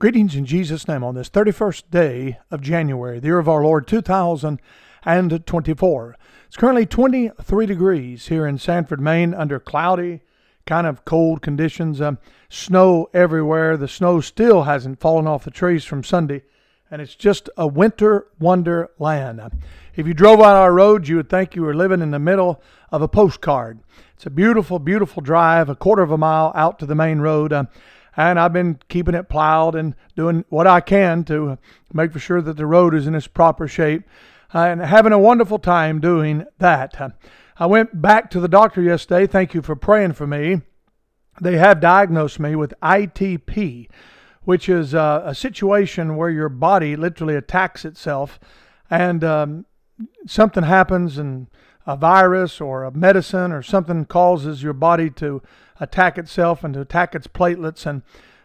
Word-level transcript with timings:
Greetings 0.00 0.36
in 0.36 0.46
Jesus' 0.46 0.86
name 0.86 1.02
on 1.02 1.16
this 1.16 1.28
31st 1.28 1.90
day 1.90 2.38
of 2.52 2.60
January, 2.60 3.18
the 3.18 3.26
year 3.26 3.40
of 3.40 3.48
our 3.48 3.64
Lord 3.64 3.88
2024. 3.88 6.16
It's 6.46 6.56
currently 6.56 6.86
23 6.86 7.66
degrees 7.66 8.28
here 8.28 8.46
in 8.46 8.58
Sanford, 8.58 9.00
Maine, 9.00 9.34
under 9.34 9.58
cloudy, 9.58 10.20
kind 10.66 10.86
of 10.86 11.04
cold 11.04 11.42
conditions. 11.42 12.00
Um, 12.00 12.18
snow 12.48 13.10
everywhere. 13.12 13.76
The 13.76 13.88
snow 13.88 14.20
still 14.20 14.62
hasn't 14.62 15.00
fallen 15.00 15.26
off 15.26 15.42
the 15.42 15.50
trees 15.50 15.84
from 15.84 16.04
Sunday, 16.04 16.44
and 16.92 17.02
it's 17.02 17.16
just 17.16 17.50
a 17.56 17.66
winter 17.66 18.28
wonderland. 18.38 19.40
If 19.96 20.06
you 20.06 20.14
drove 20.14 20.40
on 20.40 20.54
our 20.54 20.72
roads, 20.72 21.08
you 21.08 21.16
would 21.16 21.28
think 21.28 21.56
you 21.56 21.62
were 21.62 21.74
living 21.74 22.02
in 22.02 22.12
the 22.12 22.20
middle 22.20 22.62
of 22.92 23.02
a 23.02 23.08
postcard. 23.08 23.80
It's 24.14 24.26
a 24.26 24.30
beautiful, 24.30 24.78
beautiful 24.78 25.22
drive, 25.22 25.68
a 25.68 25.74
quarter 25.74 26.02
of 26.02 26.12
a 26.12 26.18
mile 26.18 26.52
out 26.54 26.78
to 26.78 26.86
the 26.86 26.94
main 26.94 27.18
road. 27.18 27.52
Uh, 27.52 27.64
and 28.18 28.40
I've 28.40 28.52
been 28.52 28.80
keeping 28.88 29.14
it 29.14 29.28
plowed 29.28 29.76
and 29.76 29.94
doing 30.16 30.44
what 30.48 30.66
I 30.66 30.80
can 30.80 31.22
to 31.24 31.56
make 31.92 32.12
for 32.12 32.18
sure 32.18 32.42
that 32.42 32.56
the 32.56 32.66
road 32.66 32.92
is 32.92 33.06
in 33.06 33.14
its 33.14 33.28
proper 33.28 33.68
shape 33.68 34.02
uh, 34.52 34.58
and 34.58 34.80
having 34.80 35.12
a 35.12 35.18
wonderful 35.20 35.60
time 35.60 36.00
doing 36.00 36.44
that. 36.58 37.14
I 37.58 37.66
went 37.66 38.02
back 38.02 38.28
to 38.32 38.40
the 38.40 38.48
doctor 38.48 38.82
yesterday. 38.82 39.28
Thank 39.28 39.54
you 39.54 39.62
for 39.62 39.76
praying 39.76 40.14
for 40.14 40.26
me. 40.26 40.62
They 41.40 41.58
have 41.58 41.80
diagnosed 41.80 42.40
me 42.40 42.56
with 42.56 42.74
ITP, 42.82 43.88
which 44.42 44.68
is 44.68 44.96
uh, 44.96 45.22
a 45.24 45.34
situation 45.34 46.16
where 46.16 46.30
your 46.30 46.48
body 46.48 46.96
literally 46.96 47.36
attacks 47.36 47.84
itself 47.84 48.40
and 48.90 49.22
um, 49.22 49.64
something 50.26 50.64
happens 50.64 51.18
and 51.18 51.46
a 51.86 51.96
virus 51.96 52.60
or 52.60 52.82
a 52.82 52.90
medicine 52.90 53.52
or 53.52 53.62
something 53.62 54.04
causes 54.06 54.60
your 54.60 54.72
body 54.72 55.08
to 55.08 55.40
attack 55.80 56.18
itself 56.18 56.64
and 56.64 56.74
to 56.74 56.80
attack 56.80 57.14
its 57.14 57.26
platelets 57.26 57.86
and 57.86 58.02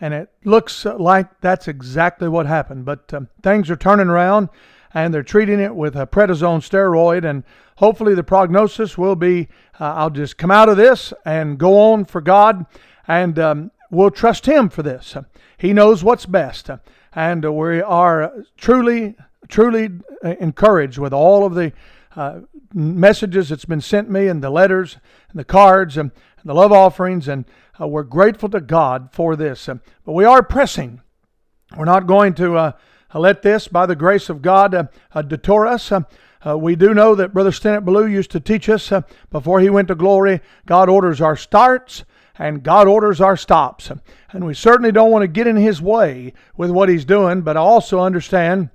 and 0.00 0.12
it 0.12 0.28
looks 0.44 0.84
like 0.84 1.40
that's 1.40 1.68
exactly 1.68 2.28
what 2.28 2.46
happened. 2.46 2.84
But 2.84 3.14
um, 3.14 3.28
things 3.42 3.70
are 3.70 3.76
turning 3.76 4.08
around 4.08 4.48
and 4.92 5.14
they're 5.14 5.22
treating 5.22 5.60
it 5.60 5.74
with 5.74 5.94
a 5.96 6.06
prednisone 6.06 6.60
steroid 6.60 7.24
and 7.24 7.44
hopefully 7.76 8.14
the 8.14 8.24
prognosis 8.24 8.98
will 8.98 9.16
be 9.16 9.48
uh, 9.80 9.94
i'll 9.94 10.10
just 10.10 10.36
come 10.38 10.50
out 10.50 10.68
of 10.68 10.76
this 10.76 11.12
and 11.24 11.58
go 11.58 11.76
on 11.92 12.04
for 12.04 12.20
god 12.20 12.64
and 13.08 13.38
um, 13.38 13.70
we'll 13.90 14.10
trust 14.10 14.46
him 14.46 14.68
for 14.68 14.82
this. 14.82 15.16
He 15.56 15.72
knows 15.72 16.02
what's 16.04 16.26
best 16.26 16.70
and 17.14 17.56
we 17.56 17.80
are 17.80 18.32
truly 18.56 19.14
truly 19.48 19.90
encouraged 20.22 20.98
with 20.98 21.12
all 21.12 21.44
of 21.44 21.54
the 21.54 21.72
uh, 22.16 22.40
messages 22.72 23.50
that's 23.50 23.66
been 23.66 23.80
sent 23.80 24.08
me 24.08 24.26
and 24.26 24.42
the 24.42 24.50
letters 24.50 24.96
and 25.30 25.38
the 25.38 25.44
cards 25.44 25.96
and 25.96 26.10
the 26.44 26.54
love 26.54 26.72
offerings, 26.72 27.26
and 27.26 27.44
uh, 27.80 27.88
we're 27.88 28.02
grateful 28.02 28.48
to 28.50 28.60
God 28.60 29.08
for 29.12 29.36
this. 29.36 29.68
Uh, 29.68 29.76
but 30.04 30.12
we 30.12 30.24
are 30.24 30.42
pressing. 30.42 31.00
We're 31.76 31.84
not 31.84 32.06
going 32.06 32.34
to 32.34 32.56
uh, 32.56 32.72
let 33.14 33.42
this, 33.42 33.68
by 33.68 33.86
the 33.86 33.96
grace 33.96 34.28
of 34.28 34.42
God, 34.42 34.74
uh, 34.74 34.84
uh, 35.12 35.22
deter 35.22 35.66
us. 35.66 35.92
we 36.56 36.76
do 36.76 36.92
know 36.92 37.14
that 37.14 37.32
Brother 37.32 37.50
Stennett 37.50 37.84
Ballou 37.84 38.06
used 38.06 38.30
to 38.32 38.40
teach 38.40 38.68
us 38.68 38.92
before 39.30 39.60
he 39.60 39.70
went 39.70 39.88
to 39.88 39.94
glory 39.94 40.40
God 40.66 40.88
orders 40.88 41.20
our 41.20 41.36
starts 41.36 42.04
and 42.36 42.62
God 42.62 42.86
orders 42.86 43.20
our 43.20 43.36
stops. 43.36 43.90
And 44.32 44.44
we 44.44 44.54
certainly 44.54 44.92
don't 44.92 45.10
want 45.10 45.22
to 45.22 45.28
get 45.28 45.46
in 45.46 45.56
his 45.56 45.80
way 45.80 46.34
with 46.56 46.70
what 46.70 46.88
he's 46.88 47.04
doing, 47.04 47.42
but 47.42 47.56
I 47.56 47.60
also 47.60 48.00
understand 48.00 48.70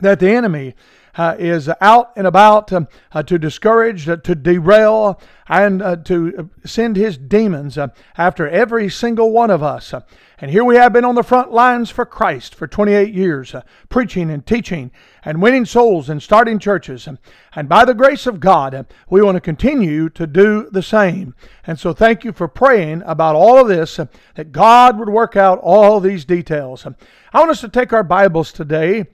that 0.00 0.20
the 0.20 0.30
enemy 0.30 0.74
uh, 1.18 1.34
is 1.36 1.68
out 1.80 2.12
and 2.16 2.26
about 2.26 2.72
um, 2.72 2.86
uh, 3.12 3.22
to 3.24 3.38
discourage, 3.38 4.08
uh, 4.08 4.16
to 4.18 4.36
derail, 4.36 5.20
and 5.48 5.82
uh, 5.82 5.96
to 5.96 6.48
send 6.64 6.94
his 6.94 7.18
demons 7.18 7.76
uh, 7.76 7.88
after 8.16 8.48
every 8.48 8.88
single 8.88 9.32
one 9.32 9.50
of 9.50 9.62
us. 9.62 9.92
and 10.40 10.50
here 10.52 10.62
we 10.62 10.76
have 10.76 10.92
been 10.92 11.04
on 11.04 11.16
the 11.16 11.22
front 11.22 11.50
lines 11.50 11.90
for 11.90 12.06
Christ 12.06 12.54
for 12.54 12.68
28 12.68 13.12
years, 13.12 13.54
preaching 13.88 14.30
and 14.30 14.46
teaching 14.46 14.92
and 15.24 15.42
winning 15.42 15.64
souls 15.64 16.08
and 16.08 16.22
starting 16.22 16.60
churches. 16.60 17.08
and 17.54 17.68
by 17.68 17.84
the 17.84 17.94
grace 17.94 18.26
of 18.26 18.38
God, 18.38 18.86
we 19.10 19.20
want 19.20 19.34
to 19.34 19.40
continue 19.40 20.08
to 20.10 20.26
do 20.26 20.68
the 20.70 20.82
same. 20.82 21.34
And 21.66 21.80
so 21.80 21.92
thank 21.92 22.24
you 22.24 22.32
for 22.32 22.46
praying 22.46 23.02
about 23.04 23.34
all 23.34 23.58
of 23.58 23.66
this, 23.66 23.98
that 24.36 24.52
God 24.52 24.98
would 24.98 25.08
work 25.08 25.34
out 25.34 25.58
all 25.58 25.98
these 25.98 26.24
details. 26.24 26.86
I 27.32 27.40
want 27.40 27.50
us 27.50 27.60
to 27.62 27.68
take 27.68 27.92
our 27.92 28.04
Bibles 28.04 28.52
today 28.52 29.06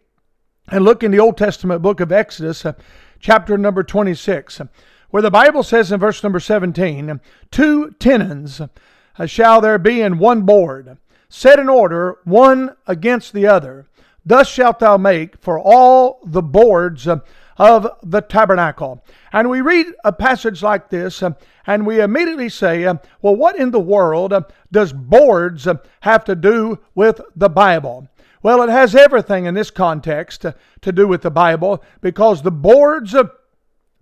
and 0.69 0.85
look 0.85 1.03
in 1.03 1.11
the 1.11 1.21
Old 1.21 1.37
Testament 1.37 1.83
book 1.83 2.01
of 2.01 2.13
Exodus, 2.13 2.65
uh, 2.65 2.73
chapter 3.21 3.59
number 3.59 3.83
26, 3.83 4.63
where 5.11 5.23
the 5.23 5.31
Bible 5.31 5.63
says 5.63 5.93
in 5.93 6.01
verse 6.01 6.23
number 6.23 6.41
17, 6.41 7.21
Two 7.51 7.91
tenons 7.99 8.61
uh, 8.61 9.27
shall 9.27 9.61
there 9.61 9.79
be 9.79 10.01
in 10.01 10.19
one 10.19 10.43
board, 10.43 10.97
set 11.29 11.59
in 11.59 11.69
order, 11.69 12.19
one 12.25 12.77
against 12.87 13.33
the 13.33 13.47
other. 13.47 13.87
Thus 14.27 14.49
shalt 14.49 14.79
thou 14.79 14.97
make 14.97 15.37
for 15.39 15.59
all 15.59 16.21
the 16.25 16.43
boards 16.43 17.07
uh, 17.07 17.19
of 17.59 17.87
the 18.03 18.21
tabernacle. 18.23 19.05
And 19.33 19.51
we 19.51 19.61
read 19.61 19.87
a 20.03 20.13
passage 20.13 20.63
like 20.63 20.89
this, 20.89 21.23
uh, 21.23 21.33
and 21.67 21.87
we 21.87 22.01
immediately 22.01 22.49
say, 22.49 22.85
uh, 22.85 22.95
well, 23.21 23.37
what 23.37 23.57
in 23.57 23.71
the 23.71 23.81
world 23.81 24.33
uh, 24.33 24.43
does 24.73 24.93
boards 24.93 25.69
have 26.01 26.25
to 26.25 26.35
do 26.35 26.79
with 26.95 27.21
the 27.37 27.51
Bible? 27.51 28.09
Well, 28.45 28.61
it 28.61 28.69
has 28.69 28.95
everything 28.95 29.47
in 29.47 29.55
this 29.55 29.71
context 29.71 30.43
to, 30.83 30.93
do 30.93 31.09
with 31.09 31.23
the 31.23 31.31
Bible 31.31 31.83
because 32.03 32.43
the 32.43 32.51
boards 32.51 33.15
uh, 33.15 33.25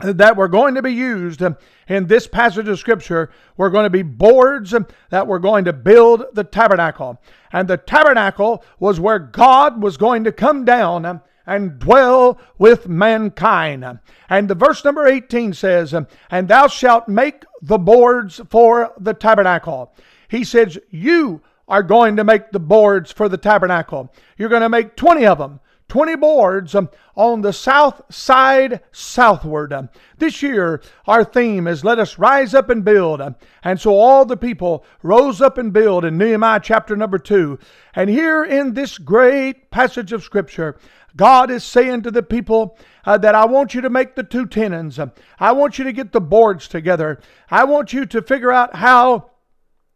that 0.00 0.36
were 0.36 0.48
going 0.48 0.74
to 0.74 0.82
be 0.82 0.92
used 0.92 1.44
uh, 1.44 1.54
in 1.86 2.08
this 2.08 2.26
passage 2.26 2.66
of 2.66 2.80
Scripture 2.80 3.30
were 3.56 3.70
going 3.70 3.84
to 3.84 3.90
be 3.90 4.02
boards 4.02 4.74
uh, 4.74 4.80
that 5.10 5.28
were 5.28 5.38
going 5.38 5.64
to 5.66 5.72
build 5.72 6.24
the 6.32 6.42
tabernacle. 6.42 7.22
And 7.52 7.68
the 7.68 7.76
tabernacle 7.76 8.64
was 8.80 8.98
where 8.98 9.20
God 9.20 9.80
was 9.80 9.96
going 9.96 10.24
to 10.24 10.32
come 10.32 10.64
down 10.64 11.20
and 11.46 11.78
dwell 11.78 12.40
with 12.58 12.88
mankind. 12.88 14.00
And 14.28 14.50
the 14.50 14.56
verse 14.56 14.84
number 14.84 15.06
18 15.06 15.52
says, 15.52 15.94
And 16.30 16.48
thou 16.48 16.66
shalt 16.66 17.06
make 17.06 17.44
the 17.60 17.78
boards 17.78 18.40
for 18.50 18.92
the 18.98 19.14
tabernacle. 19.14 19.94
He 20.28 20.42
says, 20.42 20.80
You 20.90 21.42
are 21.72 21.82
going 21.82 22.16
to 22.16 22.22
make 22.22 22.50
the 22.52 22.60
boards 22.60 23.10
for 23.10 23.30
the 23.30 23.38
tabernacle. 23.38 24.12
You're 24.36 24.50
going 24.50 24.60
to 24.60 24.68
make 24.68 24.94
20 24.94 25.24
of 25.24 25.38
them. 25.38 25.58
20 25.88 26.16
boards 26.16 26.74
um, 26.74 26.90
on 27.16 27.40
the 27.40 27.52
south 27.52 28.02
side 28.10 28.80
southward. 28.92 29.72
Um, 29.72 29.88
this 30.18 30.42
year, 30.42 30.82
our 31.06 31.24
theme 31.24 31.66
is 31.66 31.82
Let 31.82 31.98
Us 31.98 32.18
Rise 32.18 32.52
Up 32.52 32.68
and 32.68 32.84
Build. 32.84 33.22
Um, 33.22 33.36
and 33.64 33.80
so 33.80 33.96
all 33.96 34.26
the 34.26 34.36
people 34.36 34.84
rose 35.02 35.40
up 35.40 35.56
and 35.56 35.72
build 35.72 36.04
in 36.04 36.18
Nehemiah 36.18 36.60
chapter 36.62 36.94
number 36.94 37.18
2. 37.18 37.58
And 37.94 38.10
here 38.10 38.44
in 38.44 38.74
this 38.74 38.98
great 38.98 39.70
passage 39.70 40.12
of 40.12 40.22
Scripture, 40.22 40.76
God 41.16 41.50
is 41.50 41.64
saying 41.64 42.02
to 42.02 42.10
the 42.10 42.22
people 42.22 42.76
uh, 43.06 43.16
that 43.16 43.34
I 43.34 43.46
want 43.46 43.74
you 43.74 43.80
to 43.80 43.90
make 43.90 44.14
the 44.14 44.24
two 44.24 44.46
tenons. 44.46 45.00
I 45.38 45.52
want 45.52 45.78
you 45.78 45.84
to 45.84 45.92
get 45.92 46.12
the 46.12 46.20
boards 46.20 46.68
together. 46.68 47.18
I 47.50 47.64
want 47.64 47.94
you 47.94 48.04
to 48.04 48.20
figure 48.20 48.52
out 48.52 48.76
how 48.76 49.31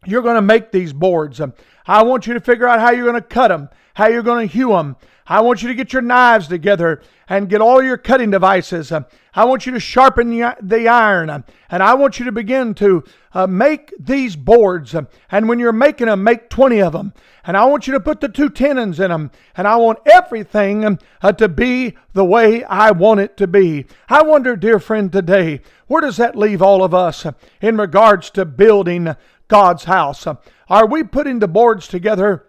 you're 0.06 0.22
going 0.22 0.36
to 0.36 0.42
make 0.42 0.72
these 0.72 0.92
boards. 0.92 1.40
Um, 1.40 1.54
I 1.86 2.02
want 2.02 2.26
you 2.26 2.34
to 2.34 2.40
figure 2.40 2.66
out 2.66 2.80
how 2.80 2.90
you're 2.90 3.04
going 3.04 3.20
to 3.20 3.28
cut 3.28 3.48
them, 3.48 3.68
how 3.94 4.08
you're 4.08 4.22
going 4.22 4.48
to 4.48 4.52
hew 4.52 4.68
them. 4.68 4.96
I 5.28 5.40
want 5.40 5.62
you 5.62 5.68
to 5.68 5.74
get 5.74 5.92
your 5.92 6.02
knives 6.02 6.46
together 6.46 7.02
and 7.28 7.48
get 7.48 7.60
all 7.60 7.82
your 7.82 7.96
cutting 7.96 8.30
devices. 8.30 8.92
I 8.92 9.44
want 9.44 9.66
you 9.66 9.72
to 9.72 9.80
sharpen 9.80 10.30
the 10.30 10.88
iron. 10.88 11.44
And 11.68 11.82
I 11.82 11.94
want 11.94 12.18
you 12.18 12.24
to 12.26 12.32
begin 12.32 12.74
to 12.74 13.02
uh, 13.34 13.46
make 13.48 13.92
these 13.98 14.36
boards. 14.36 14.94
And 15.30 15.48
when 15.48 15.58
you're 15.58 15.72
making 15.72 16.06
them, 16.06 16.22
make 16.22 16.48
20 16.48 16.80
of 16.80 16.92
them. 16.92 17.12
And 17.44 17.56
I 17.56 17.64
want 17.64 17.86
you 17.86 17.92
to 17.94 18.00
put 18.00 18.20
the 18.20 18.28
two 18.28 18.48
tenons 18.48 19.00
in 19.00 19.10
them. 19.10 19.32
And 19.56 19.66
I 19.66 19.76
want 19.76 19.98
everything 20.06 20.98
uh, 21.20 21.32
to 21.32 21.48
be 21.48 21.96
the 22.12 22.24
way 22.24 22.62
I 22.64 22.92
want 22.92 23.20
it 23.20 23.36
to 23.38 23.48
be. 23.48 23.86
I 24.08 24.22
wonder, 24.22 24.54
dear 24.54 24.78
friend, 24.78 25.10
today, 25.10 25.60
where 25.88 26.02
does 26.02 26.16
that 26.18 26.36
leave 26.36 26.62
all 26.62 26.84
of 26.84 26.94
us 26.94 27.26
in 27.60 27.76
regards 27.76 28.30
to 28.30 28.44
building 28.44 29.16
God's 29.48 29.84
house? 29.84 30.26
Are 30.68 30.86
we 30.86 31.02
putting 31.02 31.40
the 31.40 31.48
boards 31.48 31.88
together? 31.88 32.46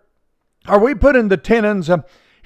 Are 0.67 0.79
we 0.79 0.93
putting 0.93 1.29
the 1.29 1.37
tenons? 1.37 1.89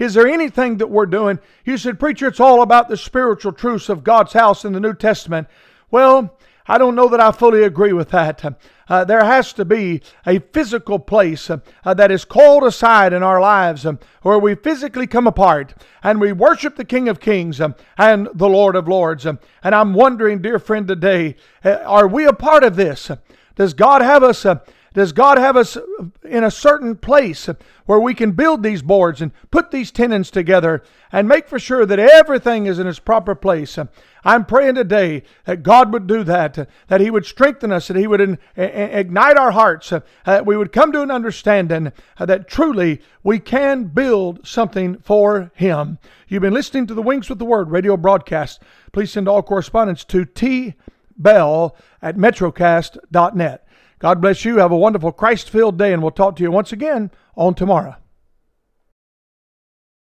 Is 0.01 0.15
there 0.15 0.27
anything 0.27 0.77
that 0.77 0.89
we're 0.89 1.05
doing? 1.05 1.37
You 1.63 1.77
said, 1.77 1.99
Preacher, 1.99 2.27
it's 2.27 2.39
all 2.39 2.63
about 2.63 2.89
the 2.89 2.97
spiritual 2.97 3.51
truths 3.51 3.87
of 3.87 4.03
God's 4.03 4.33
house 4.33 4.65
in 4.65 4.73
the 4.73 4.79
New 4.79 4.95
Testament. 4.95 5.47
Well, 5.91 6.35
I 6.65 6.79
don't 6.79 6.95
know 6.95 7.07
that 7.09 7.19
I 7.19 7.31
fully 7.31 7.61
agree 7.61 7.93
with 7.93 8.09
that. 8.09 8.59
Uh, 8.89 9.03
there 9.03 9.23
has 9.23 9.53
to 9.53 9.63
be 9.63 10.01
a 10.25 10.39
physical 10.39 10.97
place 10.97 11.51
uh, 11.51 11.59
that 11.93 12.09
is 12.09 12.25
called 12.25 12.63
aside 12.63 13.13
in 13.13 13.21
our 13.21 13.39
lives 13.39 13.85
uh, 13.85 13.93
where 14.23 14.39
we 14.39 14.55
physically 14.55 15.05
come 15.05 15.27
apart 15.27 15.75
and 16.01 16.19
we 16.19 16.31
worship 16.31 16.77
the 16.77 16.83
King 16.83 17.07
of 17.07 17.19
Kings 17.19 17.61
uh, 17.61 17.73
and 17.95 18.27
the 18.33 18.49
Lord 18.49 18.75
of 18.75 18.87
Lords. 18.87 19.27
and 19.27 19.37
I'm 19.63 19.93
wondering, 19.93 20.41
dear 20.41 20.57
friend, 20.57 20.87
today, 20.87 21.35
uh, 21.63 21.73
are 21.85 22.07
we 22.07 22.25
a 22.25 22.33
part 22.33 22.63
of 22.63 22.75
this? 22.75 23.11
Does 23.55 23.75
God 23.75 24.01
have 24.01 24.23
us 24.23 24.47
uh, 24.47 24.61
does 24.93 25.13
God 25.13 25.37
have 25.37 25.55
us 25.55 25.77
in 26.23 26.43
a 26.43 26.51
certain 26.51 26.97
place 26.97 27.49
where 27.85 27.99
we 27.99 28.13
can 28.13 28.33
build 28.33 28.61
these 28.61 28.81
boards 28.81 29.21
and 29.21 29.31
put 29.49 29.71
these 29.71 29.89
tenons 29.89 30.29
together 30.29 30.83
and 31.13 31.27
make 31.27 31.47
for 31.47 31.59
sure 31.59 31.85
that 31.85 31.99
everything 31.99 32.65
is 32.65 32.77
in 32.77 32.87
its 32.87 32.99
proper 32.99 33.33
place? 33.33 33.79
I'm 34.23 34.45
praying 34.45 34.75
today 34.75 35.23
that 35.45 35.63
God 35.63 35.93
would 35.93 36.07
do 36.07 36.23
that, 36.25 36.67
that 36.87 37.01
He 37.01 37.09
would 37.09 37.25
strengthen 37.25 37.71
us, 37.71 37.87
that 37.87 37.95
He 37.95 38.05
would 38.05 38.37
ignite 38.57 39.37
our 39.37 39.51
hearts, 39.51 39.93
uh, 39.93 40.01
that 40.25 40.45
we 40.45 40.57
would 40.57 40.73
come 40.73 40.91
to 40.91 41.01
an 41.01 41.09
understanding 41.09 41.93
uh, 42.17 42.25
that 42.25 42.49
truly 42.49 43.01
we 43.23 43.39
can 43.39 43.85
build 43.85 44.45
something 44.45 44.97
for 44.99 45.51
Him. 45.55 45.99
You've 46.27 46.41
been 46.41 46.53
listening 46.53 46.85
to 46.87 46.93
the 46.93 47.01
Wings 47.01 47.29
with 47.29 47.39
the 47.39 47.45
Word 47.45 47.71
radio 47.71 47.95
broadcast. 47.95 48.61
Please 48.91 49.11
send 49.11 49.27
all 49.27 49.41
correspondence 49.41 50.03
to 50.05 50.25
T. 50.25 50.75
Bell 51.17 51.75
at 52.01 52.17
metrocast.net. 52.17 53.60
God 54.01 54.19
bless 54.19 54.43
you. 54.43 54.57
Have 54.57 54.71
a 54.71 54.77
wonderful 54.77 55.11
Christ 55.11 55.51
filled 55.51 55.77
day, 55.77 55.93
and 55.93 56.01
we'll 56.01 56.11
talk 56.11 56.35
to 56.37 56.43
you 56.43 56.49
once 56.49 56.71
again 56.71 57.11
on 57.35 57.53
tomorrow. 57.53 57.95